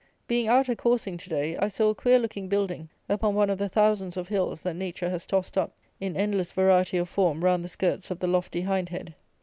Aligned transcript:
Being 0.27 0.47
out 0.47 0.67
a 0.67 0.75
coursing 0.75 1.15
to 1.17 1.29
day, 1.29 1.55
I 1.57 1.67
saw 1.67 1.89
a 1.89 1.93
queer 1.93 2.17
looking 2.17 2.47
building 2.47 2.89
upon 3.07 3.35
one 3.35 3.51
of 3.51 3.59
the 3.59 3.69
thousands 3.69 4.17
of 4.17 4.29
hills 4.29 4.63
that 4.63 4.73
nature 4.73 5.11
has 5.11 5.27
tossed 5.27 5.59
up 5.59 5.73
in 5.99 6.17
endless 6.17 6.51
variety 6.53 6.97
of 6.97 7.07
form 7.07 7.43
round 7.43 7.63
the 7.63 7.67
skirts 7.67 8.09
of 8.09 8.17
the 8.17 8.25
lofty 8.25 8.61
Hindhead. 8.63 9.13